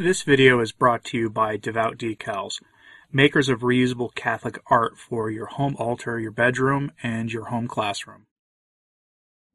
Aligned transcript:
This 0.00 0.22
video 0.22 0.60
is 0.60 0.70
brought 0.70 1.02
to 1.06 1.18
you 1.18 1.28
by 1.28 1.56
Devout 1.56 1.98
Decals, 1.98 2.62
makers 3.10 3.48
of 3.48 3.62
reusable 3.62 4.14
Catholic 4.14 4.60
art 4.68 4.96
for 4.96 5.28
your 5.28 5.46
home 5.46 5.74
altar, 5.76 6.20
your 6.20 6.30
bedroom, 6.30 6.92
and 7.02 7.32
your 7.32 7.46
home 7.46 7.66
classroom. 7.66 8.26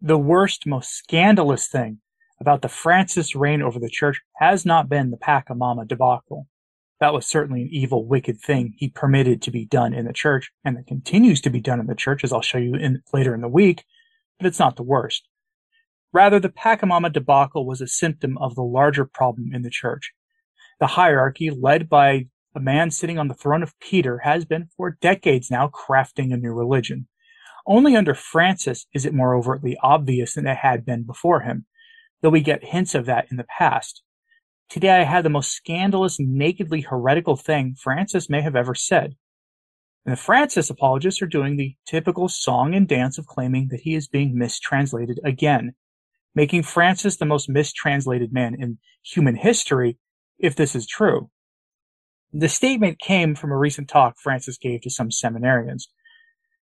The 0.02 0.18
worst, 0.18 0.68
most 0.68 0.92
scandalous 0.92 1.70
thing 1.70 2.00
about 2.42 2.62
the 2.62 2.68
Francis 2.68 3.38
reign 3.38 3.62
over 3.62 3.80
the 3.80 3.90
church 3.90 4.20
has 4.36 4.66
not 4.66 4.90
been 4.90 5.12
the 5.12 5.18
Pachamama 5.18 5.88
debacle. 5.88 6.50
That 7.00 7.14
was 7.14 7.26
certainly 7.26 7.62
an 7.62 7.70
evil, 7.72 8.06
wicked 8.06 8.42
thing 8.42 8.74
he 8.76 8.90
permitted 8.90 9.42
to 9.44 9.52
be 9.52 9.66
done 9.66 9.94
in 9.94 10.04
the 10.04 10.12
church, 10.12 10.52
and 10.66 10.76
that 10.76 10.88
continues 10.88 11.40
to 11.40 11.50
be 11.50 11.62
done 11.62 11.80
in 11.80 11.88
the 11.88 11.96
church, 11.96 12.22
as 12.22 12.34
I'll 12.34 12.42
show 12.42 12.58
you 12.58 12.76
in, 12.76 13.02
later 13.14 13.34
in 13.34 13.40
the 13.40 13.48
week, 13.48 13.86
but 14.38 14.48
it's 14.48 14.60
not 14.60 14.76
the 14.76 14.84
worst. 14.84 15.26
Rather, 16.12 16.38
the 16.38 16.50
Pachamama 16.50 17.14
debacle 17.14 17.66
was 17.66 17.80
a 17.80 17.88
symptom 17.88 18.38
of 18.40 18.56
the 18.56 18.62
larger 18.62 19.06
problem 19.06 19.54
in 19.54 19.62
the 19.62 19.70
church 19.70 20.12
the 20.84 20.88
hierarchy, 20.88 21.50
led 21.50 21.88
by 21.88 22.28
a 22.54 22.60
man 22.60 22.92
sitting 22.92 23.18
on 23.18 23.30
the 23.30 23.34
throne 23.34 23.64
of 23.64 23.74
Peter, 23.80 24.18
has 24.18 24.44
been 24.44 24.68
for 24.76 24.98
decades 25.00 25.50
now 25.50 25.70
crafting 25.70 26.34
a 26.34 26.38
new 26.38 26.52
religion. 26.52 27.08
Only 27.66 27.96
under 27.96 28.14
Francis 28.14 28.86
is 28.94 29.06
it 29.06 29.14
more 29.14 29.34
overtly 29.34 29.78
obvious 29.82 30.34
than 30.34 30.46
it 30.46 30.58
had 30.58 30.86
been 30.86 31.04
before 31.04 31.40
him, 31.40 31.66
though 32.22 32.32
we 32.32 32.42
get 32.42 32.66
hints 32.66 32.96
of 32.96 33.06
that 33.06 33.28
in 33.32 33.38
the 33.38 33.46
past. 33.46 34.04
Today 34.68 34.90
I 34.90 35.04
have 35.06 35.24
the 35.24 35.30
most 35.30 35.54
scandalous, 35.54 36.18
nakedly 36.20 36.82
heretical 36.82 37.38
thing 37.38 37.76
Francis 37.80 38.30
may 38.30 38.42
have 38.42 38.58
ever 38.58 38.76
said. 38.76 39.16
And 40.06 40.12
the 40.12 40.18
Francis 40.18 40.70
apologists 40.70 41.22
are 41.22 41.28
doing 41.28 41.56
the 41.56 41.78
typical 41.86 42.28
song 42.28 42.76
and 42.76 42.90
dance 42.90 43.18
of 43.18 43.26
claiming 43.26 43.70
that 43.70 43.80
he 43.80 43.96
is 43.96 44.10
being 44.10 44.38
mistranslated 44.38 45.22
again, 45.24 45.76
making 46.36 46.64
Francis 46.64 47.16
the 47.16 47.26
most 47.26 47.48
mistranslated 47.48 48.34
man 48.34 48.54
in 48.60 48.80
human 49.02 49.38
history 49.38 49.98
if 50.44 50.56
this 50.56 50.76
is 50.76 50.86
true. 50.86 51.30
The 52.34 52.50
statement 52.50 53.00
came 53.00 53.34
from 53.34 53.52
a 53.52 53.58
recent 53.58 53.88
talk 53.88 54.18
Francis 54.20 54.58
gave 54.58 54.82
to 54.82 54.90
some 54.90 55.10
seminarians. 55.10 55.84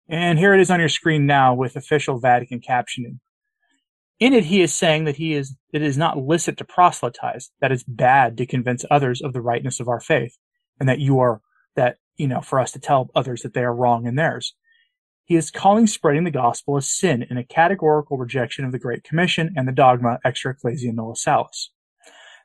And 0.08 0.38
here 0.38 0.54
it 0.54 0.60
is 0.60 0.70
on 0.70 0.78
your 0.78 0.88
screen 0.88 1.26
now 1.26 1.52
with 1.52 1.74
official 1.74 2.20
Vatican 2.20 2.60
captioning. 2.60 3.18
In 4.20 4.32
it, 4.32 4.44
he 4.44 4.62
is 4.62 4.72
saying 4.72 5.04
that 5.04 5.16
he 5.16 5.34
is, 5.34 5.56
it 5.72 5.82
is 5.82 5.98
not 5.98 6.16
licit 6.16 6.56
to 6.58 6.64
proselytize, 6.64 7.50
that 7.60 7.72
it's 7.72 7.82
bad 7.82 8.36
to 8.38 8.46
convince 8.46 8.84
others 8.90 9.20
of 9.20 9.32
the 9.32 9.42
rightness 9.42 9.80
of 9.80 9.88
our 9.88 10.00
faith, 10.00 10.38
and 10.78 10.88
that 10.88 11.00
you 11.00 11.18
are, 11.18 11.40
that, 11.74 11.96
you 12.16 12.28
know, 12.28 12.40
for 12.40 12.60
us 12.60 12.70
to 12.72 12.78
tell 12.78 13.10
others 13.16 13.42
that 13.42 13.52
they 13.52 13.64
are 13.64 13.74
wrong 13.74 14.06
in 14.06 14.14
theirs. 14.14 14.54
He 15.24 15.34
is 15.34 15.50
calling 15.50 15.88
spreading 15.88 16.22
the 16.22 16.30
gospel 16.30 16.76
a 16.76 16.82
sin 16.82 17.26
in 17.28 17.36
a 17.36 17.44
categorical 17.44 18.16
rejection 18.16 18.64
of 18.64 18.70
the 18.70 18.78
Great 18.78 19.02
Commission 19.02 19.52
and 19.56 19.66
the 19.66 19.72
dogma 19.72 20.20
extra 20.24 20.52
ecclesiam 20.52 20.94
nulla 20.94 21.16
salus. 21.16 21.72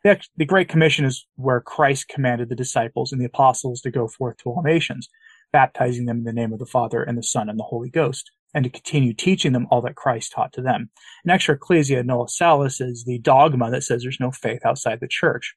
The, 0.03 0.19
the 0.35 0.45
Great 0.45 0.67
Commission 0.67 1.05
is 1.05 1.27
where 1.35 1.61
Christ 1.61 2.07
commanded 2.07 2.49
the 2.49 2.55
disciples 2.55 3.11
and 3.11 3.21
the 3.21 3.25
apostles 3.25 3.81
to 3.81 3.91
go 3.91 4.07
forth 4.07 4.37
to 4.37 4.49
all 4.49 4.63
nations, 4.63 5.09
baptizing 5.53 6.05
them 6.05 6.19
in 6.19 6.23
the 6.23 6.33
name 6.33 6.53
of 6.53 6.59
the 6.59 6.65
Father 6.65 7.03
and 7.03 7.17
the 7.17 7.23
Son 7.23 7.49
and 7.49 7.59
the 7.59 7.63
Holy 7.63 7.89
Ghost, 7.89 8.31
and 8.53 8.63
to 8.63 8.69
continue 8.69 9.13
teaching 9.13 9.53
them 9.53 9.67
all 9.69 9.81
that 9.81 9.95
Christ 9.95 10.31
taught 10.31 10.53
to 10.53 10.61
them. 10.61 10.89
And 11.23 11.31
extra 11.31 11.55
ecclesiam 11.55 12.07
nulla 12.07 12.29
salus 12.29 12.81
is 12.81 13.03
the 13.03 13.19
dogma 13.19 13.69
that 13.69 13.83
says 13.83 14.01
there's 14.01 14.19
no 14.19 14.31
faith 14.31 14.65
outside 14.65 14.99
the 14.99 15.07
church. 15.07 15.55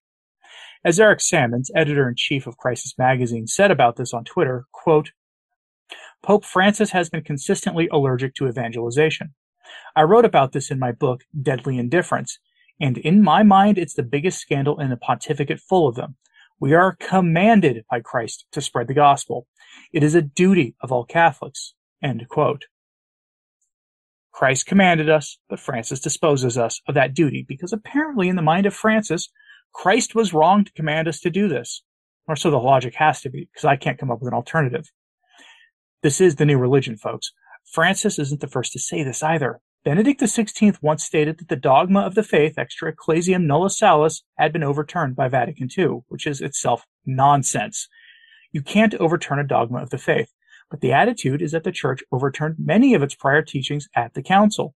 As 0.85 1.01
Eric 1.01 1.23
Sammons, 1.23 1.71
editor 1.75 2.07
in 2.07 2.15
chief 2.15 2.47
of 2.47 2.59
Crisis 2.59 2.93
Magazine, 2.99 3.47
said 3.47 3.71
about 3.71 3.97
this 3.97 4.13
on 4.13 4.25
Twitter, 4.25 4.67
quote, 4.73 5.13
Pope 6.23 6.45
Francis 6.45 6.91
has 6.91 7.09
been 7.09 7.23
consistently 7.23 7.89
allergic 7.91 8.35
to 8.35 8.49
evangelization. 8.49 9.35
I 9.97 10.03
wrote 10.03 10.25
about 10.27 10.53
this 10.53 10.71
in 10.71 10.79
my 10.79 10.93
book, 10.93 11.23
Deadly 11.41 11.79
Indifference, 11.79 12.39
and 12.81 12.99
in 12.99 13.23
my 13.23 13.43
mind, 13.43 13.79
it's 13.79 13.95
the 13.95 14.03
biggest 14.03 14.41
scandal 14.41 14.81
in 14.81 14.91
a 14.91 14.97
pontificate 14.97 15.61
full 15.61 15.87
of 15.87 15.95
them. 15.95 16.17
We 16.61 16.75
are 16.75 16.97
commanded 16.99 17.85
by 17.91 18.01
Christ 18.01 18.47
to 18.53 18.61
spread 18.61 18.89
the 18.89 18.95
gospel. 18.95 19.47
It 19.93 20.03
is 20.03 20.15
a 20.15 20.23
duty 20.23 20.75
of 20.81 20.93
all 20.93 21.05
Catholics. 21.05 21.75
End 22.03 22.27
quote. 22.29 22.67
Christ 24.33 24.67
commanded 24.67 25.09
us, 25.09 25.39
but 25.49 25.61
Francis 25.61 26.01
disposes 26.01 26.59
us 26.59 26.81
of 26.89 26.95
that 26.97 27.15
duty 27.15 27.45
because 27.47 27.73
apparently, 27.73 28.29
in 28.29 28.37
the 28.37 28.43
mind 28.43 28.67
of 28.67 28.75
Francis, 28.75 29.29
Christ 29.73 30.15
was 30.15 30.35
wrong 30.35 30.65
to 30.65 30.73
command 30.73 31.07
us 31.07 31.21
to 31.21 31.31
do 31.31 31.49
this. 31.49 31.83
Or 32.27 32.37
so 32.37 32.51
the 32.51 32.57
logic 32.57 32.95
has 32.97 33.21
to 33.21 33.31
be, 33.31 33.49
because 33.53 33.65
I 33.65 33.77
can't 33.77 33.99
come 33.99 34.11
up 34.11 34.21
with 34.21 34.29
an 34.29 34.35
alternative. 34.35 34.91
This 36.03 36.21
is 36.21 36.37
the 36.37 36.47
new 36.47 36.59
religion, 36.59 36.97
folks. 36.97 37.33
Francis 37.71 38.19
isn't 38.19 38.41
the 38.41 38.49
first 38.49 38.73
to 38.73 38.79
say 38.79 39.03
this 39.03 39.23
either. 39.23 39.61
Benedict 39.85 40.23
XVI 40.23 40.79
once 40.81 41.05
stated 41.05 41.39
that 41.39 41.49
the 41.49 41.57
dogma 41.57 42.01
of 42.01 42.15
the 42.15 42.23
faith, 42.23 42.57
extra 42.57 42.91
ecclesiam 42.91 43.47
nulla 43.47 43.69
salus, 43.69 44.23
had 44.39 44.51
been 44.51 44.63
overturned 44.63 45.15
by 45.15 45.29
Vatican 45.29 45.69
II, 45.77 46.01
which 46.09 46.27
is 46.27 46.41
itself 46.41 46.87
nonsense. 47.05 47.87
You 48.51 48.63
can't 48.63 48.95
overturn 48.95 49.39
a 49.39 49.47
dogma 49.47 49.83
of 49.83 49.91
the 49.91 49.99
faith, 49.99 50.33
but 50.71 50.81
the 50.81 50.93
attitude 50.93 51.43
is 51.43 51.53
that 51.53 51.65
the 51.65 51.73
Church 51.73 52.03
overturned 52.11 52.57
many 52.59 52.95
of 52.95 53.03
its 53.03 53.15
prior 53.15 53.43
teachings 53.43 53.87
at 53.95 54.15
the 54.15 54.23
Council. 54.23 54.75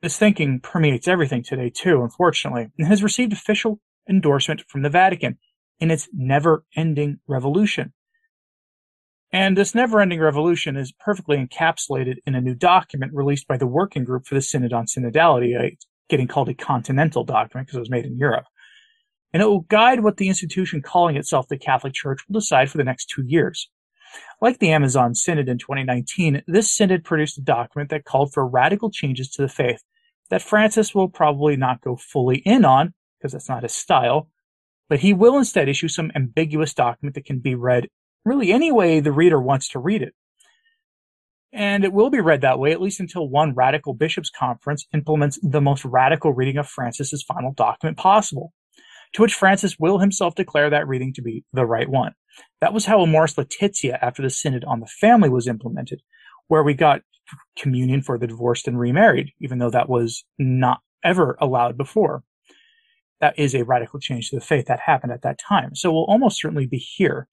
This 0.00 0.16
thinking 0.16 0.60
permeates 0.60 1.08
everything 1.08 1.42
today, 1.42 1.70
too, 1.70 2.04
unfortunately, 2.04 2.68
and 2.78 2.86
has 2.86 3.02
received 3.02 3.32
official 3.32 3.80
endorsement 4.08 4.62
from 4.68 4.82
the 4.82 4.90
Vatican 4.90 5.38
in 5.80 5.90
its 5.90 6.08
never 6.12 6.64
ending 6.76 7.18
revolution. 7.26 7.92
And 9.36 9.54
this 9.54 9.74
never 9.74 10.00
ending 10.00 10.20
revolution 10.20 10.78
is 10.78 10.92
perfectly 10.98 11.36
encapsulated 11.36 12.16
in 12.26 12.34
a 12.34 12.40
new 12.40 12.54
document 12.54 13.12
released 13.12 13.46
by 13.46 13.58
the 13.58 13.66
Working 13.66 14.02
Group 14.02 14.26
for 14.26 14.34
the 14.34 14.40
Synod 14.40 14.72
on 14.72 14.86
Synodality, 14.86 15.76
getting 16.08 16.26
called 16.26 16.48
a 16.48 16.54
continental 16.54 17.22
document 17.22 17.66
because 17.66 17.76
it 17.76 17.80
was 17.80 17.90
made 17.90 18.06
in 18.06 18.16
Europe. 18.16 18.46
And 19.34 19.42
it 19.42 19.44
will 19.46 19.60
guide 19.60 20.02
what 20.02 20.16
the 20.16 20.28
institution 20.28 20.80
calling 20.80 21.16
itself 21.16 21.48
the 21.48 21.58
Catholic 21.58 21.92
Church 21.92 22.20
will 22.26 22.40
decide 22.40 22.70
for 22.70 22.78
the 22.78 22.84
next 22.84 23.10
two 23.14 23.24
years. 23.26 23.68
Like 24.40 24.58
the 24.58 24.70
Amazon 24.70 25.14
Synod 25.14 25.50
in 25.50 25.58
2019, 25.58 26.42
this 26.46 26.72
synod 26.72 27.04
produced 27.04 27.36
a 27.36 27.42
document 27.42 27.90
that 27.90 28.06
called 28.06 28.32
for 28.32 28.48
radical 28.48 28.90
changes 28.90 29.28
to 29.32 29.42
the 29.42 29.48
faith 29.48 29.82
that 30.30 30.40
Francis 30.40 30.94
will 30.94 31.10
probably 31.10 31.56
not 31.56 31.82
go 31.82 31.94
fully 31.94 32.38
in 32.38 32.64
on, 32.64 32.94
because 33.18 33.32
that's 33.32 33.50
not 33.50 33.64
his 33.64 33.74
style, 33.74 34.30
but 34.88 35.00
he 35.00 35.12
will 35.12 35.36
instead 35.36 35.68
issue 35.68 35.88
some 35.88 36.10
ambiguous 36.14 36.72
document 36.72 37.14
that 37.16 37.26
can 37.26 37.40
be 37.40 37.54
read 37.54 37.88
really 38.26 38.52
any 38.52 38.72
way 38.72 39.00
the 39.00 39.12
reader 39.12 39.40
wants 39.40 39.68
to 39.68 39.78
read 39.78 40.02
it. 40.02 40.12
And 41.52 41.84
it 41.84 41.92
will 41.92 42.10
be 42.10 42.20
read 42.20 42.42
that 42.42 42.58
way, 42.58 42.72
at 42.72 42.82
least 42.82 43.00
until 43.00 43.28
one 43.28 43.54
radical 43.54 43.94
bishops 43.94 44.28
conference 44.28 44.84
implements 44.92 45.38
the 45.42 45.62
most 45.62 45.84
radical 45.86 46.34
reading 46.34 46.58
of 46.58 46.68
Francis's 46.68 47.22
final 47.22 47.52
document 47.52 47.96
possible, 47.96 48.52
to 49.14 49.22
which 49.22 49.34
Francis 49.34 49.78
will 49.78 49.98
himself 49.98 50.34
declare 50.34 50.68
that 50.68 50.88
reading 50.88 51.14
to 51.14 51.22
be 51.22 51.44
the 51.54 51.64
right 51.64 51.88
one. 51.88 52.12
That 52.60 52.74
was 52.74 52.84
how 52.84 53.00
Amoris 53.00 53.38
Laetitia 53.38 53.98
after 54.02 54.22
the 54.22 54.28
Synod 54.28 54.64
on 54.64 54.80
the 54.80 54.86
Family 54.86 55.30
was 55.30 55.48
implemented, 55.48 56.02
where 56.48 56.62
we 56.62 56.74
got 56.74 57.00
communion 57.56 58.02
for 58.02 58.18
the 58.18 58.26
divorced 58.26 58.68
and 58.68 58.78
remarried, 58.78 59.30
even 59.40 59.58
though 59.58 59.70
that 59.70 59.88
was 59.88 60.24
not 60.38 60.80
ever 61.02 61.38
allowed 61.40 61.78
before. 61.78 62.22
That 63.20 63.38
is 63.38 63.54
a 63.54 63.64
radical 63.64 63.98
change 63.98 64.28
to 64.28 64.36
the 64.36 64.44
faith 64.44 64.66
that 64.66 64.80
happened 64.80 65.12
at 65.12 65.22
that 65.22 65.38
time. 65.38 65.74
So 65.74 65.90
we'll 65.90 66.04
almost 66.04 66.40
certainly 66.40 66.66
be 66.66 66.76
here. 66.76 67.28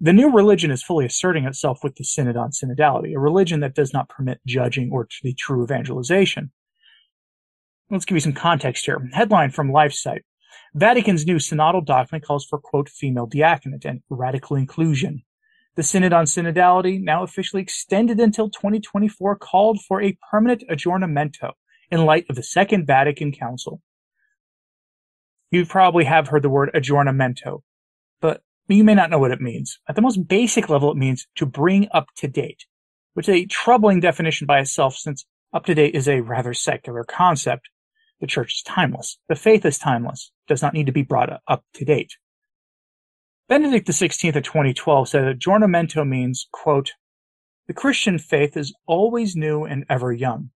The 0.00 0.12
new 0.12 0.30
religion 0.30 0.70
is 0.70 0.82
fully 0.82 1.06
asserting 1.06 1.44
itself 1.44 1.84
with 1.84 1.94
the 1.96 2.04
Synod 2.04 2.36
on 2.36 2.50
Synodality, 2.50 3.14
a 3.14 3.18
religion 3.18 3.60
that 3.60 3.74
does 3.74 3.92
not 3.92 4.08
permit 4.08 4.40
judging 4.46 4.90
or 4.92 5.06
the 5.22 5.34
true 5.34 5.62
evangelization. 5.62 6.50
Let's 7.90 8.04
give 8.04 8.16
you 8.16 8.20
some 8.20 8.32
context 8.32 8.86
here. 8.86 9.08
Headline 9.12 9.50
from 9.50 9.70
LifeSite. 9.70 10.22
Vatican's 10.74 11.26
new 11.26 11.36
synodal 11.36 11.84
document 11.84 12.24
calls 12.24 12.44
for, 12.44 12.58
quote, 12.58 12.88
female 12.88 13.26
diaconate 13.26 13.84
and 13.84 14.00
radical 14.10 14.56
inclusion. 14.56 15.22
The 15.76 15.82
Synod 15.82 16.12
on 16.12 16.24
Synodality, 16.24 17.00
now 17.00 17.22
officially 17.22 17.62
extended 17.62 18.18
until 18.18 18.50
2024, 18.50 19.36
called 19.36 19.80
for 19.82 20.02
a 20.02 20.16
permanent 20.30 20.64
aggiornamento 20.68 21.52
in 21.90 22.04
light 22.04 22.26
of 22.28 22.36
the 22.36 22.42
Second 22.42 22.86
Vatican 22.86 23.32
Council. 23.32 23.80
You 25.50 25.66
probably 25.66 26.04
have 26.04 26.28
heard 26.28 26.42
the 26.42 26.48
word 26.48 26.70
aggiornamento, 26.74 27.62
but 28.66 28.76
you 28.76 28.84
may 28.84 28.94
not 28.94 29.10
know 29.10 29.18
what 29.18 29.30
it 29.30 29.40
means. 29.40 29.78
At 29.88 29.96
the 29.96 30.02
most 30.02 30.26
basic 30.28 30.68
level, 30.68 30.90
it 30.90 30.96
means 30.96 31.26
to 31.36 31.46
bring 31.46 31.88
up 31.92 32.08
to 32.16 32.28
date, 32.28 32.64
which 33.14 33.28
is 33.28 33.34
a 33.34 33.46
troubling 33.46 34.00
definition 34.00 34.46
by 34.46 34.60
itself 34.60 34.96
since 34.96 35.26
up 35.52 35.66
to 35.66 35.74
date 35.74 35.94
is 35.94 36.08
a 36.08 36.20
rather 36.20 36.54
secular 36.54 37.04
concept. 37.04 37.68
The 38.20 38.26
church 38.26 38.54
is 38.54 38.62
timeless. 38.62 39.18
The 39.28 39.36
faith 39.36 39.64
is 39.64 39.78
timeless, 39.78 40.32
does 40.48 40.62
not 40.62 40.74
need 40.74 40.86
to 40.86 40.92
be 40.92 41.02
brought 41.02 41.40
up 41.46 41.64
to 41.74 41.84
date. 41.84 42.16
Benedict 43.48 43.86
XVI 43.86 44.34
of 44.34 44.42
2012 44.42 45.08
said 45.08 45.24
that 45.24 45.38
aggiornamento 45.38 46.08
means, 46.08 46.48
quote, 46.50 46.92
the 47.66 47.74
Christian 47.74 48.18
faith 48.18 48.56
is 48.56 48.74
always 48.86 49.36
new 49.36 49.64
and 49.64 49.84
ever 49.88 50.12
young. 50.12 50.50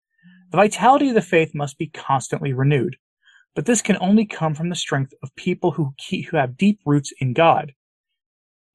The 0.50 0.56
vitality 0.56 1.08
of 1.08 1.14
the 1.14 1.22
faith 1.22 1.54
must 1.54 1.76
be 1.76 1.86
constantly 1.86 2.52
renewed, 2.52 2.96
but 3.54 3.66
this 3.66 3.82
can 3.82 3.98
only 4.00 4.24
come 4.24 4.54
from 4.54 4.68
the 4.68 4.76
strength 4.76 5.12
of 5.22 5.34
people 5.34 5.72
who, 5.72 5.94
keep, 5.98 6.28
who 6.28 6.36
have 6.36 6.56
deep 6.56 6.80
roots 6.86 7.12
in 7.20 7.32
God. 7.32 7.72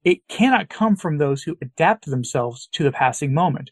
It 0.04 0.28
cannot 0.28 0.70
come 0.70 0.96
from 0.96 1.18
those 1.18 1.44
who 1.44 1.58
adapt 1.62 2.06
themselves 2.06 2.70
to 2.74 2.84
the 2.84 2.92
passing 2.92 3.34
moment, 3.34 3.72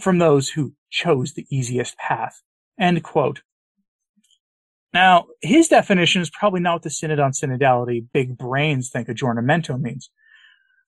from 0.00 0.18
those 0.18 0.50
who 0.50 0.74
chose 0.90 1.34
the 1.34 1.46
easiest 1.50 1.96
path. 1.96 2.42
End 2.78 3.02
quote. 3.02 3.42
Now, 4.94 5.26
his 5.42 5.68
definition 5.68 6.22
is 6.22 6.30
probably 6.30 6.60
not 6.60 6.74
what 6.74 6.82
the 6.82 6.90
Synod 6.90 7.20
on 7.20 7.32
Synodality 7.32 8.06
big 8.12 8.38
brains 8.38 8.88
think 8.88 9.08
aggiornamento 9.08 9.78
means. 9.78 10.10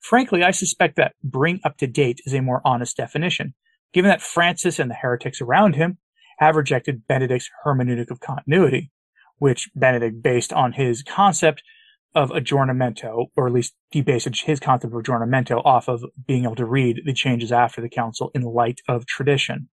Frankly, 0.01 0.43
I 0.43 0.53
suspect 0.53 0.97
that 0.97 1.15
bring 1.23 1.61
up 1.65 1.77
to 1.79 1.87
date 1.87 2.21
is 2.25 2.33
a 2.33 2.41
more 2.41 2.63
honest 2.65 2.97
definition, 2.97 3.55
given 3.93 4.09
that 4.09 4.23
Francis 4.23 4.79
and 4.79 4.91
the 4.91 4.95
heretics 4.95 5.43
around 5.43 5.75
him 5.75 5.99
have 6.39 6.57
rejected 6.57 7.07
Benedict's 7.07 7.51
hermeneutic 7.67 8.11
of 8.11 8.21
continuity, 8.21 8.91
which 9.39 9.69
Benedict 9.75 10.23
based 10.23 10.53
on 10.53 10.73
his 10.73 11.03
concept 11.03 11.63
of 12.15 12.31
aggiornamento, 12.31 13.27
or 13.37 13.47
at 13.47 13.53
least 13.53 13.75
he 13.91 14.01
based 14.01 14.29
his 14.45 14.61
concept 14.61 14.93
of 14.93 15.01
aggiornamento 15.01 15.65
off 15.65 15.89
of 15.89 16.05
being 16.27 16.45
able 16.45 16.57
to 16.57 16.67
read 16.67 17.03
the 17.05 17.13
changes 17.13 17.53
after 17.53 17.81
the 17.81 17.89
council 17.89 18.31
in 18.35 18.43
light 18.43 18.81
of 18.89 19.07
tradition. 19.07 19.69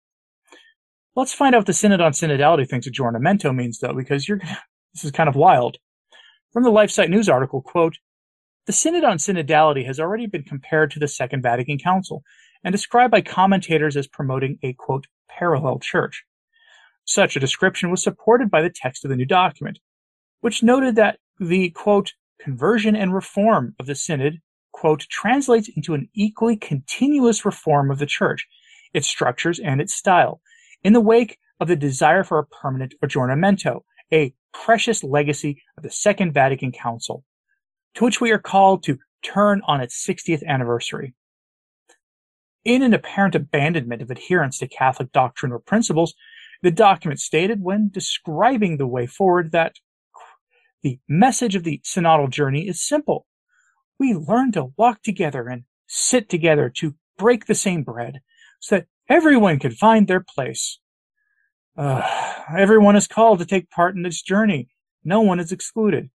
Let's 1.15 1.33
find 1.33 1.55
out 1.55 1.61
what 1.61 1.67
the 1.67 1.73
Synod 1.73 2.03
on 2.03 2.13
Synodality 2.13 2.69
thinks 2.69 2.87
aggiornamento 2.87 3.55
means, 3.55 3.79
though, 3.79 3.95
because 3.95 4.29
you're 4.29 4.39
this 4.95 5.05
is 5.05 5.11
kind 5.11 5.29
of 5.29 5.37
wild. 5.37 5.79
From 6.53 6.63
the 6.63 6.71
LifeSite 6.71 7.11
News 7.11 7.29
article, 7.29 7.63
quote, 7.63 7.97
the 8.67 8.73
Synod 8.73 9.05
on 9.05 9.19
Synodality 9.19 9.87
has 9.87 10.01
already 10.01 10.27
been 10.27 10.43
compared 10.43 10.91
to 10.91 10.99
the 10.99 11.09
Second 11.09 11.43
Vatican 11.43 11.79
Council 11.79 12.23
and 12.65 12.73
described 12.73 13.13
by 13.13 13.21
commentators 13.21 13.97
as 13.97 14.09
promoting 14.09 14.59
a, 14.63 14.73
quote, 14.73 15.07
parallel 15.29 15.79
church. 15.79 16.25
Such 17.05 17.37
a 17.37 17.41
description 17.41 17.91
was 17.91 18.03
supported 18.03 18.51
by 18.51 18.63
the 18.63 18.73
text 18.75 19.05
of 19.05 19.11
the 19.11 19.17
new 19.17 19.25
document, 19.25 19.79
which 20.41 20.63
noted 20.63 20.97
that 20.97 21.19
the, 21.39 21.71
quote, 21.71 22.13
conversion 22.41 22.97
and 22.97 23.15
reform 23.15 23.75
of 23.79 23.87
the 23.87 23.95
Synod, 23.95 24.41
quote, 24.73 25.07
translates 25.11 25.69
into 25.69 25.95
an 25.95 26.09
equally 26.15 26.57
continuous 26.57 27.45
reform 27.45 27.91
of 27.91 27.99
the 27.99 28.07
church, 28.07 28.47
its 28.93 29.07
structures 29.07 29.59
and 29.59 29.81
its 29.81 29.95
style, 29.95 30.41
in 30.83 30.93
the 30.93 31.01
wake 31.01 31.39
of 31.61 31.69
the 31.69 31.77
desire 31.77 32.23
for 32.23 32.39
a 32.39 32.47
permanent 32.47 32.95
aggiornamento, 33.03 33.81
a 34.13 34.35
precious 34.53 35.03
legacy 35.03 35.63
of 35.77 35.83
the 35.83 35.91
Second 35.91 36.33
Vatican 36.33 36.73
Council, 36.73 37.25
to 37.95 38.05
which 38.05 38.21
we 38.21 38.31
are 38.31 38.39
called 38.39 38.83
to 38.83 38.99
turn 39.23 39.63
on 39.67 39.81
its 39.81 40.07
60th 40.07 40.45
anniversary. 40.47 41.15
In 42.65 42.83
an 42.83 42.95
apparent 42.95 43.35
abandonment 43.35 44.03
of 44.03 44.11
adherence 44.11 44.59
to 44.59 44.69
Catholic 44.69 45.13
doctrine 45.13 45.53
or 45.53 45.59
principles, 45.59 46.15
the 46.63 46.71
document 46.71 47.21
stated 47.21 47.63
when 47.63 47.91
describing 47.91 48.77
the 48.77 48.87
way 48.87 49.07
forward 49.07 49.53
that 49.53 49.77
the 50.87 51.01
message 51.09 51.57
of 51.57 51.65
the 51.65 51.81
synodal 51.85 52.31
journey 52.31 52.69
is 52.69 52.81
simple. 52.81 53.27
We 53.99 54.15
learn 54.15 54.53
to 54.53 54.69
walk 54.77 55.03
together 55.03 55.49
and 55.49 55.65
sit 55.89 56.29
together 56.29 56.71
to 56.77 56.95
break 57.19 57.47
the 57.47 57.57
same 57.57 57.83
bread 57.83 58.21
so 58.61 58.77
that 58.77 58.87
everyone 59.09 59.59
can 59.59 59.73
find 59.73 60.07
their 60.07 60.21
place. 60.21 60.79
Uh, 61.77 62.03
everyone 62.57 62.95
is 62.95 63.09
called 63.09 63.41
to 63.41 63.45
take 63.45 63.69
part 63.69 63.97
in 63.97 64.05
this 64.05 64.23
journey. 64.23 64.69
No 65.03 65.23
one 65.23 65.41
is 65.41 65.51
excluded. 65.51 66.09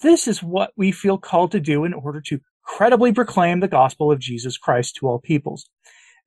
This 0.00 0.26
is 0.26 0.42
what 0.42 0.70
we 0.78 0.92
feel 0.92 1.18
called 1.18 1.52
to 1.52 1.60
do 1.60 1.84
in 1.84 1.92
order 1.92 2.22
to 2.22 2.40
credibly 2.64 3.12
proclaim 3.12 3.60
the 3.60 3.68
gospel 3.68 4.10
of 4.10 4.18
Jesus 4.18 4.56
Christ 4.56 4.96
to 4.96 5.08
all 5.08 5.18
peoples. 5.18 5.68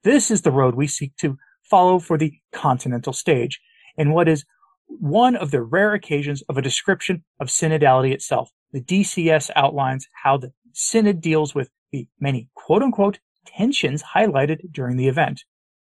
This 0.03 0.29
is 0.29 0.43
the 0.43 0.51
road 0.51 0.75
we 0.75 0.85
seek 0.85 1.15
to 1.17 1.39
follow 1.63 1.97
for 1.97 2.19
the 2.19 2.33
continental 2.53 3.13
stage, 3.13 3.59
in 3.97 4.11
what 4.13 4.29
is 4.29 4.45
one 4.89 5.35
of 5.35 5.51
the 5.51 5.61
rare 5.61 5.93
occasions 5.93 6.41
of 6.49 6.57
a 6.57 6.61
description 6.61 7.23
of 7.39 7.47
synodality 7.47 8.11
itself. 8.11 8.51
The 8.71 8.81
DCS 8.81 9.49
outlines 9.55 10.07
how 10.23 10.37
the 10.37 10.51
synod 10.73 11.21
deals 11.21 11.55
with 11.55 11.69
the 11.91 12.07
many 12.19 12.49
quote 12.55 12.83
unquote 12.83 13.19
tensions 13.45 14.03
highlighted 14.15 14.71
during 14.71 14.97
the 14.97 15.07
event. 15.07 15.43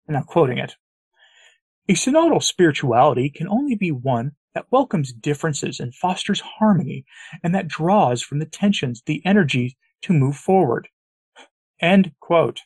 I'm 0.09 0.15
not 0.15 0.27
quoting 0.27 0.59
it. 0.59 0.75
A 1.89 1.95
synodal 1.95 2.43
spirituality 2.43 3.31
can 3.31 3.49
only 3.49 3.75
be 3.75 3.91
one 3.91 4.33
that 4.55 4.67
welcomes 4.71 5.13
differences 5.13 5.81
and 5.81 5.95
fosters 5.95 6.41
harmony, 6.41 7.05
and 7.43 7.55
that 7.55 7.69
draws 7.69 8.23
from 8.23 8.39
the 8.39 8.47
tensions 8.47 9.03
the 9.07 9.23
energy 9.25 9.77
to 10.03 10.13
move 10.13 10.37
forward. 10.37 10.89
End 11.81 12.13
quote. 12.21 12.63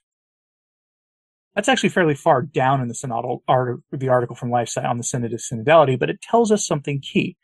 That's 1.55 1.69
actually 1.69 1.91
fairly 1.91 2.15
far 2.15 2.43
down 2.43 2.81
in 2.81 2.89
the 2.89 2.95
synodal 2.95 3.41
art, 3.47 3.81
the 3.93 4.09
article 4.09 4.35
from 4.35 4.51
LifeSite 4.51 4.89
on 4.89 4.99
the 4.99 5.05
synod 5.05 5.33
of 5.33 5.41
synodality, 5.41 5.99
but 5.99 6.11
it 6.11 6.21
tells 6.21 6.51
us 6.51 6.67
something 6.67 7.01
key. 7.01 7.37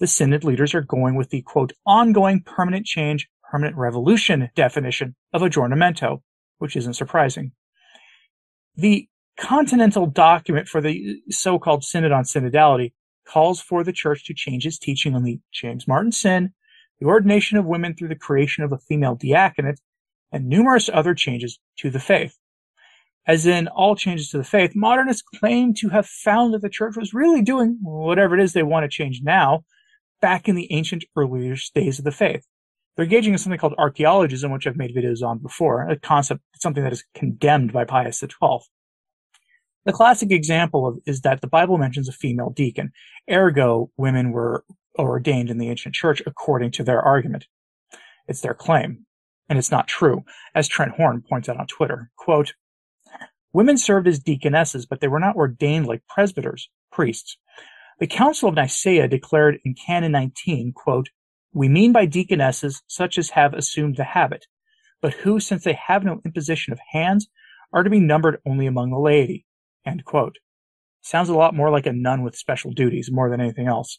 The 0.00 0.06
synod 0.06 0.44
leaders 0.44 0.74
are 0.74 0.80
going 0.80 1.14
with 1.14 1.30
the 1.30 1.42
quote 1.42 1.72
ongoing 1.86 2.42
permanent 2.42 2.86
change, 2.86 3.28
permanent 3.50 3.76
revolution 3.76 4.50
definition 4.54 5.14
of 5.32 5.42
aggiornamento, 5.42 6.22
which 6.58 6.76
isn't 6.76 6.94
surprising. 6.94 7.52
The 8.76 9.08
continental 9.38 10.06
document 10.06 10.68
for 10.68 10.80
the 10.80 11.20
so-called 11.30 11.84
synod 11.84 12.12
on 12.12 12.24
synodality 12.24 12.92
calls 13.26 13.60
for 13.60 13.84
the 13.84 13.92
church 13.92 14.24
to 14.24 14.34
change 14.34 14.66
its 14.66 14.78
teaching 14.78 15.14
on 15.14 15.22
the 15.22 15.38
James 15.52 15.86
Martin 15.86 16.12
sin, 16.12 16.52
the 17.00 17.06
ordination 17.06 17.56
of 17.56 17.66
women 17.66 17.94
through 17.94 18.08
the 18.08 18.16
creation 18.16 18.64
of 18.64 18.72
a 18.72 18.78
female 18.78 19.14
diaconate, 19.14 19.78
and 20.32 20.46
numerous 20.48 20.90
other 20.92 21.14
changes 21.14 21.60
to 21.78 21.90
the 21.90 22.00
faith. 22.00 22.36
As 23.28 23.44
in 23.44 23.68
all 23.68 23.94
changes 23.94 24.30
to 24.30 24.38
the 24.38 24.44
faith, 24.44 24.74
modernists 24.74 25.22
claim 25.22 25.74
to 25.74 25.90
have 25.90 26.06
found 26.06 26.54
that 26.54 26.62
the 26.62 26.70
church 26.70 26.96
was 26.96 27.12
really 27.12 27.42
doing 27.42 27.78
whatever 27.82 28.34
it 28.34 28.42
is 28.42 28.54
they 28.54 28.62
want 28.62 28.84
to 28.84 28.88
change 28.88 29.20
now 29.22 29.64
back 30.22 30.48
in 30.48 30.54
the 30.54 30.72
ancient 30.72 31.04
earlier 31.14 31.54
days 31.74 31.98
of 31.98 32.06
the 32.06 32.10
faith. 32.10 32.46
They're 32.96 33.04
engaging 33.04 33.34
in 33.34 33.38
something 33.38 33.58
called 33.58 33.74
archaeologism, 33.76 34.50
which 34.50 34.66
I've 34.66 34.78
made 34.78 34.96
videos 34.96 35.22
on 35.22 35.38
before, 35.38 35.86
a 35.88 35.96
concept, 35.96 36.40
something 36.56 36.82
that 36.82 36.92
is 36.92 37.04
condemned 37.14 37.70
by 37.70 37.84
Pius 37.84 38.18
XII. 38.18 38.60
The 39.84 39.92
classic 39.92 40.32
example 40.32 40.86
of, 40.86 40.98
is 41.06 41.20
that 41.20 41.42
the 41.42 41.46
Bible 41.46 41.76
mentions 41.76 42.08
a 42.08 42.12
female 42.12 42.50
deacon. 42.50 42.92
Ergo, 43.30 43.90
women 43.98 44.32
were 44.32 44.64
ordained 44.98 45.50
in 45.50 45.58
the 45.58 45.68
ancient 45.68 45.94
church 45.94 46.22
according 46.26 46.72
to 46.72 46.82
their 46.82 47.02
argument. 47.02 47.46
It's 48.26 48.40
their 48.40 48.54
claim. 48.54 49.04
And 49.50 49.58
it's 49.58 49.70
not 49.70 49.86
true, 49.86 50.24
as 50.54 50.66
Trent 50.66 50.92
Horn 50.92 51.22
points 51.26 51.48
out 51.48 51.58
on 51.58 51.66
Twitter. 51.66 52.10
Quote, 52.16 52.54
Women 53.52 53.78
served 53.78 54.06
as 54.06 54.18
deaconesses, 54.18 54.86
but 54.86 55.00
they 55.00 55.08
were 55.08 55.20
not 55.20 55.36
ordained 55.36 55.86
like 55.86 56.06
presbyters, 56.08 56.68
priests. 56.92 57.38
The 57.98 58.06
Council 58.06 58.48
of 58.48 58.54
Nicaea 58.54 59.08
declared 59.08 59.58
in 59.64 59.74
Canon 59.74 60.12
19, 60.12 60.72
quote, 60.72 61.08
We 61.52 61.68
mean 61.68 61.92
by 61.92 62.06
deaconesses 62.06 62.82
such 62.86 63.18
as 63.18 63.30
have 63.30 63.54
assumed 63.54 63.96
the 63.96 64.04
habit, 64.04 64.46
but 65.00 65.14
who, 65.14 65.40
since 65.40 65.64
they 65.64 65.78
have 65.86 66.04
no 66.04 66.20
imposition 66.24 66.72
of 66.72 66.80
hands, 66.90 67.28
are 67.72 67.82
to 67.82 67.90
be 67.90 68.00
numbered 68.00 68.40
only 68.46 68.66
among 68.66 68.90
the 68.90 68.98
laity. 68.98 69.46
End 69.84 70.04
quote. 70.04 70.36
Sounds 71.00 71.28
a 71.28 71.34
lot 71.34 71.54
more 71.54 71.70
like 71.70 71.86
a 71.86 71.92
nun 71.92 72.22
with 72.22 72.36
special 72.36 72.72
duties 72.72 73.10
more 73.10 73.30
than 73.30 73.40
anything 73.40 73.66
else. 73.66 73.98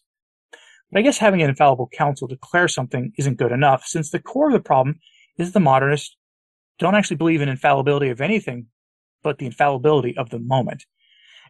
But 0.92 1.00
I 1.00 1.02
guess 1.02 1.18
having 1.18 1.42
an 1.42 1.50
infallible 1.50 1.90
council 1.92 2.28
declare 2.28 2.68
something 2.68 3.14
isn't 3.18 3.38
good 3.38 3.52
enough, 3.52 3.83
since 3.85 4.12
the 4.12 4.19
core 4.19 4.47
of 4.47 4.54
the 4.54 4.59
problem 4.59 5.00
is 5.38 5.52
the 5.52 5.59
modernists 5.59 6.16
don't 6.78 6.95
actually 6.95 7.18
believe 7.18 7.42
in 7.42 7.50
infallibility 7.50 8.09
of 8.09 8.21
anything 8.21 8.68
but 9.23 9.38
the 9.38 9.45
infallibility 9.45 10.18
of 10.18 10.30
the 10.30 10.40
moment. 10.40 10.85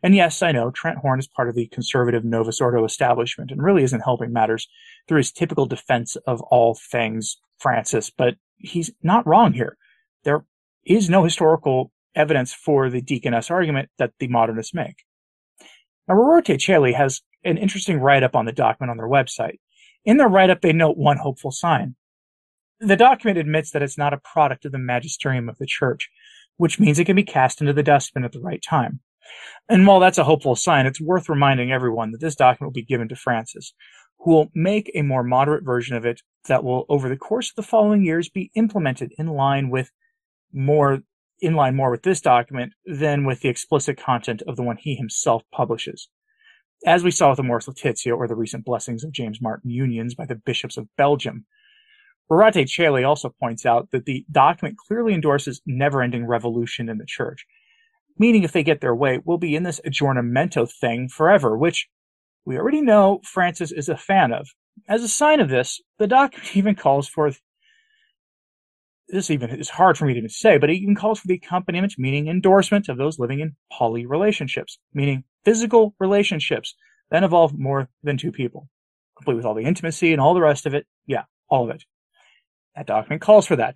And 0.02 0.16
yes, 0.16 0.42
I 0.42 0.52
know 0.52 0.72
Trent 0.72 1.00
Horn 1.00 1.20
is 1.20 1.28
part 1.28 1.50
of 1.50 1.56
the 1.56 1.68
conservative 1.68 2.24
Novus 2.24 2.62
Ordo 2.62 2.86
establishment 2.86 3.52
and 3.52 3.62
really 3.62 3.84
isn't 3.84 4.02
helping 4.02 4.32
matters 4.32 4.68
through 5.08 5.18
his 5.18 5.32
typical 5.32 5.66
defense 5.66 6.16
of 6.28 6.42
all 6.42 6.80
things 6.92 7.38
Francis, 7.60 8.10
but 8.10 8.36
he's 8.58 8.92
not 9.04 9.28
wrong 9.28 9.54
here. 9.54 9.78
There 10.24 10.46
is 10.86 11.10
no 11.10 11.24
historical 11.24 11.92
evidence 12.16 12.54
for 12.54 12.90
the 12.90 13.02
deaconess 13.02 13.52
argument 13.52 13.90
that 13.98 14.14
the 14.20 14.28
modernists 14.28 14.74
make. 14.74 15.04
Now, 16.08 16.16
Rorate 16.16 16.58
Caeli 16.66 16.94
has 16.94 17.22
an 17.44 17.58
interesting 17.58 18.00
write-up 18.00 18.36
on 18.36 18.46
the 18.46 18.52
document 18.52 18.92
on 18.92 18.98
their 18.98 19.08
website. 19.08 19.60
In 20.06 20.18
their 20.18 20.28
write-up, 20.28 20.62
they 20.62 20.74
note 20.74 20.98
one 20.98 21.18
hopeful 21.18 21.52
sign. 21.52 21.96
The 22.80 22.96
document 22.96 23.38
admits 23.38 23.72
that 23.72 23.84
it's 23.84 23.98
not 23.98 24.14
a 24.14 24.20
product 24.20 24.66
of 24.66 24.72
the 24.72 24.78
magisterium 24.78 25.50
of 25.50 25.58
the 25.58 25.66
church, 25.66 26.10
which 26.60 26.78
means 26.78 27.00
it 27.00 27.06
can 27.06 27.16
be 27.16 27.24
cast 27.24 27.62
into 27.62 27.72
the 27.72 27.82
dustbin 27.82 28.26
at 28.26 28.34
the 28.34 28.42
right 28.42 28.62
time. 28.62 29.00
And 29.70 29.88
while 29.88 30.02
that's 30.02 30.18
a 30.18 30.26
hopeful 30.26 30.58
sign, 30.58 30.86
it's 30.86 31.00
worth 31.00 31.30
reminding 31.30 31.72
everyone 31.72 32.12
that 32.12 32.20
this 32.20 32.36
document 32.36 32.68
will 32.68 32.82
be 32.82 32.86
given 32.86 33.08
to 33.08 33.16
Francis, 33.16 33.74
who 34.20 34.32
will 34.32 34.50
make 34.54 34.92
a 34.94 35.02
more 35.02 35.24
moderate 35.24 35.64
version 35.64 35.96
of 35.96 36.06
it 36.06 36.22
that 36.50 36.66
will, 36.66 36.86
over 36.90 37.08
the 37.08 37.16
course 37.16 37.50
of 37.50 37.56
the 37.56 37.64
following 37.64 38.04
years, 38.04 38.28
be 38.28 38.52
implemented 38.56 39.14
in 39.18 39.28
line 39.28 39.70
with 39.70 39.90
more 40.52 41.00
in 41.40 41.54
line 41.54 41.78
more 41.78 41.92
with 41.92 42.04
this 42.04 42.20
document 42.20 42.74
than 42.86 43.24
with 43.24 43.40
the 43.40 43.48
explicit 43.48 43.98
content 43.98 44.42
of 44.46 44.58
the 44.58 44.64
one 44.64 44.76
he 44.76 44.96
himself 44.96 45.44
publishes. 45.54 46.10
As 46.86 47.06
we 47.06 47.12
saw 47.12 47.30
with 47.30 47.40
Amoris 47.40 47.70
Laetitia 47.70 48.14
or 48.14 48.28
the 48.28 48.36
recent 48.36 48.66
blessings 48.66 49.06
of 49.06 49.14
James 49.14 49.40
Martin 49.42 49.70
unions 49.70 50.14
by 50.14 50.26
the 50.26 50.36
bishops 50.36 50.76
of 50.76 50.94
Belgium. 50.98 51.46
Rorate 52.30 52.68
Caeli 52.68 53.04
also 53.04 53.34
points 53.40 53.66
out 53.66 53.90
that 53.92 54.06
the 54.06 54.26
document 54.32 54.78
clearly 54.78 55.14
endorses 55.14 55.62
never-ending 55.66 56.28
revolution 56.28 56.88
in 56.88 56.98
the 56.98 57.06
church, 57.08 57.46
meaning 58.18 58.44
if 58.44 58.52
they 58.52 58.64
get 58.64 58.82
their 58.82 58.96
way, 58.96 59.20
we'll 59.24 59.38
be 59.38 59.56
in 59.56 59.64
this 59.64 59.82
aggiornamento 59.86 60.72
thing 60.72 61.10
forever, 61.10 61.58
which 61.58 61.88
we 62.46 62.58
already 62.58 62.82
know 62.82 63.20
Francis 63.24 63.72
is 63.72 63.90
a 63.90 63.98
fan 63.98 64.32
of. 64.32 64.48
As 64.88 65.04
a 65.04 65.08
sign 65.08 65.40
of 65.40 65.50
this, 65.50 65.82
the 65.98 66.08
document 66.08 66.56
even 66.56 66.76
calls 66.76 67.08
for 67.08 67.32
this 69.10 69.32
even 69.32 69.50
is 69.50 69.70
hard 69.70 69.98
for 69.98 70.06
me 70.06 70.14
to 70.14 70.20
even 70.20 70.30
say, 70.30 70.60
but 70.60 70.70
it 70.70 70.78
even 70.78 70.96
calls 70.96 71.20
for 71.20 71.28
the 71.28 71.34
accompaniment, 71.34 71.96
meaning 71.98 72.28
endorsement 72.28 72.90
of 72.90 72.98
those 72.98 73.18
living 73.18 73.40
in 73.40 73.56
poly 73.72 74.06
relationships, 74.06 74.78
meaning 74.94 75.24
physical 75.44 75.96
relationships 76.00 76.76
that 77.10 77.24
involve 77.24 77.58
more 77.58 77.90
than 78.04 78.18
two 78.18 78.32
people. 78.32 78.70
complete 79.18 79.36
with 79.36 79.46
all 79.46 79.56
the 79.56 79.64
intimacy 79.64 80.14
and 80.14 80.22
all 80.22 80.34
the 80.34 80.42
rest 80.42 80.66
of 80.66 80.74
it. 80.76 80.86
Yeah, 81.08 81.24
all 81.50 81.68
of 81.68 81.76
it. 81.76 81.84
That 82.80 82.88
document 82.88 83.22
calls 83.22 83.46
for 83.46 83.58
that. 83.58 83.76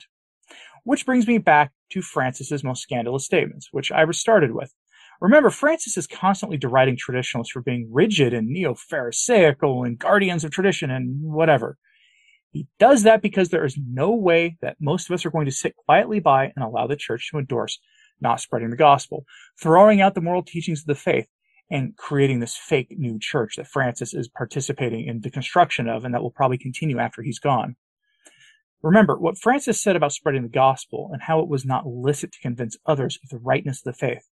Which 0.86 1.06
brings 1.06 1.28
me 1.28 1.38
back 1.38 1.74
to 1.92 2.02
Francis's 2.02 2.64
most 2.64 2.82
scandalous 2.82 3.26
statements, 3.26 3.68
which 3.72 3.92
I 3.92 4.10
started 4.12 4.54
with. 4.54 4.74
Remember, 5.20 5.50
Francis 5.50 5.98
is 5.98 6.08
constantly 6.08 6.56
deriding 6.56 6.96
traditionalists 6.96 7.52
for 7.52 7.62
being 7.62 7.90
rigid 7.92 8.34
and 8.34 8.48
neo 8.48 8.76
Pharisaical 8.76 9.84
and 9.84 10.00
guardians 10.00 10.46
of 10.46 10.52
tradition 10.52 10.90
and 10.90 11.22
whatever. 11.22 11.78
He 12.52 12.68
does 12.80 13.04
that 13.04 13.22
because 13.22 13.50
there 13.50 13.66
is 13.66 13.78
no 13.78 14.12
way 14.12 14.56
that 14.62 14.78
most 14.80 15.10
of 15.10 15.14
us 15.14 15.26
are 15.26 15.32
going 15.32 15.48
to 15.48 15.52
sit 15.52 15.76
quietly 15.76 16.22
by 16.22 16.54
and 16.56 16.64
allow 16.64 16.88
the 16.88 16.96
church 16.96 17.30
to 17.32 17.40
endorse 17.40 17.80
not 18.22 18.40
spreading 18.40 18.70
the 18.70 18.78
gospel, 18.78 19.26
throwing 19.62 20.00
out 20.00 20.16
the 20.16 20.22
moral 20.22 20.44
teachings 20.44 20.80
of 20.80 20.86
the 20.86 20.96
faith, 20.96 21.28
and 21.70 21.98
creating 21.98 22.40
this 22.40 22.56
fake 22.56 22.96
new 22.98 23.20
church 23.20 23.58
that 23.58 23.68
Francis 23.68 24.14
is 24.14 24.30
participating 24.30 25.06
in 25.08 25.20
the 25.20 25.32
construction 25.32 25.90
of 25.90 26.06
and 26.06 26.14
that 26.14 26.22
will 26.22 26.32
probably 26.32 26.58
continue 26.58 27.00
after 27.00 27.22
he's 27.22 27.40
gone. 27.40 27.76
Remember, 28.84 29.18
what 29.18 29.38
Francis 29.38 29.82
said 29.82 29.96
about 29.96 30.12
spreading 30.12 30.44
the 30.44 30.50
gospel 30.50 31.10
and 31.14 31.22
how 31.22 31.40
it 31.40 31.48
was 31.48 31.66
not 31.66 31.88
licit 31.88 32.34
to 32.34 32.40
convince 32.42 32.78
others 32.86 33.18
of 33.24 33.30
the 33.30 33.38
rightness 33.38 33.80
of 33.80 33.86
the 33.86 33.98
faith. 33.98 34.28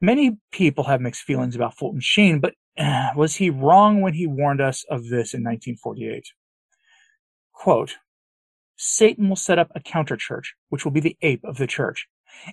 Many 0.00 0.38
people 0.52 0.84
have 0.84 1.00
mixed 1.00 1.22
feelings 1.22 1.56
about 1.56 1.76
Fulton 1.76 2.00
Sheen, 2.00 2.38
but 2.38 2.54
uh, 2.78 3.08
was 3.16 3.34
he 3.34 3.50
wrong 3.50 4.00
when 4.00 4.14
he 4.14 4.28
warned 4.28 4.60
us 4.60 4.84
of 4.88 5.08
this 5.08 5.34
in 5.34 5.42
1948? 5.42 6.28
Quote, 7.52 7.96
Satan 8.76 9.28
will 9.28 9.36
set 9.36 9.58
up 9.58 9.72
a 9.74 9.80
counter 9.80 10.16
church, 10.16 10.54
which 10.68 10.84
will 10.84 10.92
be 10.92 11.00
the 11.00 11.16
ape 11.20 11.42
of 11.42 11.58
the 11.58 11.66
church. 11.66 12.06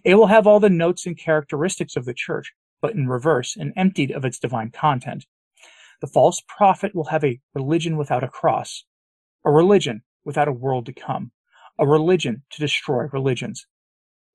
It 0.03 0.15
will 0.15 0.25
have 0.25 0.47
all 0.47 0.59
the 0.59 0.71
notes 0.71 1.05
and 1.05 1.15
characteristics 1.15 1.95
of 1.95 2.05
the 2.05 2.15
church, 2.15 2.51
but 2.81 2.95
in 2.95 3.07
reverse 3.07 3.55
and 3.55 3.71
emptied 3.75 4.09
of 4.09 4.25
its 4.25 4.39
divine 4.39 4.71
content. 4.71 5.27
The 6.01 6.07
false 6.07 6.41
prophet 6.47 6.95
will 6.95 7.05
have 7.05 7.23
a 7.23 7.39
religion 7.53 7.97
without 7.97 8.23
a 8.23 8.27
cross, 8.27 8.83
a 9.45 9.51
religion 9.51 10.01
without 10.25 10.47
a 10.47 10.53
world 10.53 10.85
to 10.87 10.93
come, 10.93 11.31
a 11.79 11.87
religion 11.87 12.43
to 12.49 12.59
destroy 12.59 13.05
religions. 13.13 13.65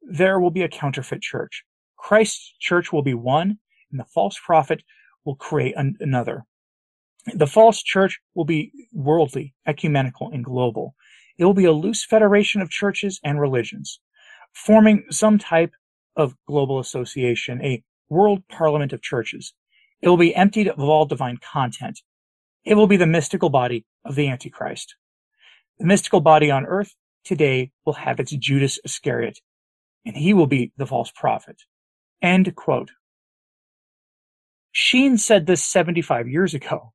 There 0.03 0.41
will 0.41 0.51
be 0.51 0.63
a 0.63 0.69
counterfeit 0.69 1.21
church. 1.21 1.65
Christ's 1.97 2.55
church 2.61 2.93
will 2.93 3.03
be 3.03 3.15
one, 3.15 3.59
and 3.91 4.01
the 4.01 4.05
false 4.05 4.39
prophet 4.43 4.83
will 5.25 5.35
create 5.35 5.75
an- 5.77 5.97
another. 6.01 6.47
The 7.35 7.47
false 7.47 7.83
church 7.83 8.19
will 8.35 8.47
be 8.47 8.73
worldly, 8.93 9.55
ecumenical, 9.67 10.31
and 10.33 10.45
global. 10.45 10.95
It 11.37 11.45
will 11.45 11.55
be 11.55 11.67
a 11.67 11.73
loose 11.73 12.05
federation 12.05 12.63
of 12.63 12.71
churches 12.71 13.21
and 13.23 13.41
religions, 13.41 14.01
forming 14.53 15.05
some 15.11 15.39
type 15.39 15.73
of 16.17 16.35
global 16.47 16.79
association, 16.79 17.63
a 17.63 17.83
world 18.09 18.43
parliament 18.49 18.93
of 18.93 19.03
churches. 19.03 19.55
It 20.03 20.09
will 20.09 20.17
be 20.17 20.35
emptied 20.35 20.69
of 20.69 20.81
all 20.81 21.05
divine 21.05 21.39
content. 21.39 22.01
It 22.65 22.75
will 22.75 22.87
be 22.87 22.97
the 22.97 23.07
mystical 23.07 23.51
body 23.51 23.87
of 24.05 24.15
the 24.15 24.29
Antichrist. 24.29 24.97
The 25.81 25.87
mystical 25.87 26.21
body 26.21 26.51
on 26.51 26.67
earth 26.67 26.95
today 27.25 27.71
will 27.87 27.95
have 27.95 28.21
its 28.21 28.33
Judas 28.33 28.79
Iscariot, 28.85 29.41
and 30.05 30.15
he 30.15 30.35
will 30.35 30.47
be 30.47 30.73
the 30.77 30.87
false 30.87 31.11
prophet. 31.11 31.63
End 32.21 32.55
quote. 32.55 32.91
Sheen 34.73 35.17
said 35.17 35.47
this 35.47 35.65
75 35.65 36.29
years 36.29 36.53
ago. 36.53 36.93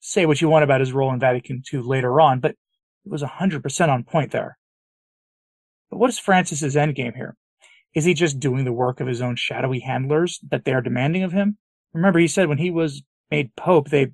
Say 0.00 0.26
what 0.26 0.42
you 0.42 0.48
want 0.50 0.62
about 0.62 0.80
his 0.80 0.92
role 0.92 1.10
in 1.10 1.18
Vatican 1.18 1.62
II 1.72 1.80
later 1.80 2.20
on, 2.20 2.40
but 2.40 2.50
it 2.50 3.10
was 3.10 3.22
100% 3.22 3.88
on 3.88 4.04
point 4.04 4.30
there. 4.30 4.58
But 5.90 5.96
what 5.96 6.10
is 6.10 6.18
Francis's 6.18 6.76
endgame 6.76 7.16
here? 7.16 7.34
Is 7.94 8.04
he 8.04 8.12
just 8.12 8.38
doing 8.38 8.66
the 8.66 8.74
work 8.74 9.00
of 9.00 9.06
his 9.06 9.22
own 9.22 9.36
shadowy 9.36 9.80
handlers 9.80 10.38
that 10.50 10.66
they 10.66 10.74
are 10.74 10.82
demanding 10.82 11.22
of 11.22 11.32
him? 11.32 11.56
Remember, 11.94 12.18
he 12.18 12.28
said 12.28 12.50
when 12.50 12.58
he 12.58 12.70
was 12.70 13.02
made 13.30 13.56
pope, 13.56 13.88
they 13.88 14.08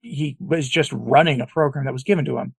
he 0.00 0.36
was 0.40 0.68
just 0.68 0.92
running 0.92 1.40
a 1.40 1.46
program 1.46 1.84
that 1.84 1.92
was 1.92 2.02
given 2.02 2.24
to 2.24 2.38
him. 2.38 2.54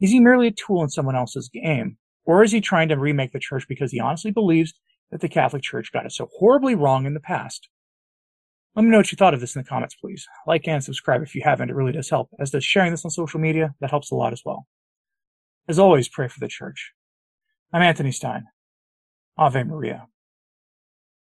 Is 0.00 0.10
he 0.10 0.20
merely 0.20 0.48
a 0.48 0.52
tool 0.52 0.82
in 0.82 0.88
someone 0.88 1.16
else's 1.16 1.48
game? 1.48 1.96
Or 2.24 2.42
is 2.42 2.52
he 2.52 2.60
trying 2.60 2.88
to 2.88 2.98
remake 2.98 3.32
the 3.32 3.38
church 3.38 3.66
because 3.68 3.92
he 3.92 4.00
honestly 4.00 4.30
believes 4.30 4.74
that 5.10 5.20
the 5.20 5.28
Catholic 5.28 5.62
Church 5.62 5.92
got 5.92 6.06
it 6.06 6.12
so 6.12 6.28
horribly 6.38 6.74
wrong 6.74 7.06
in 7.06 7.14
the 7.14 7.20
past? 7.20 7.68
Let 8.76 8.84
me 8.84 8.90
know 8.90 8.98
what 8.98 9.10
you 9.10 9.16
thought 9.16 9.34
of 9.34 9.40
this 9.40 9.56
in 9.56 9.62
the 9.62 9.68
comments, 9.68 9.96
please. 9.96 10.26
Like 10.46 10.68
and 10.68 10.82
subscribe 10.82 11.22
if 11.22 11.34
you 11.34 11.42
haven't. 11.44 11.70
It 11.70 11.74
really 11.74 11.92
does 11.92 12.08
help. 12.08 12.30
As 12.38 12.50
does 12.50 12.64
sharing 12.64 12.92
this 12.92 13.04
on 13.04 13.10
social 13.10 13.40
media. 13.40 13.74
That 13.80 13.90
helps 13.90 14.12
a 14.12 14.14
lot 14.14 14.32
as 14.32 14.42
well. 14.44 14.66
As 15.68 15.78
always, 15.78 16.08
pray 16.08 16.28
for 16.28 16.38
the 16.40 16.48
church. 16.48 16.92
I'm 17.72 17.82
Anthony 17.82 18.12
Stine. 18.12 18.44
Ave 19.36 19.64
Maria. 19.64 20.06